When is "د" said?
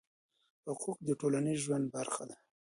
1.03-1.09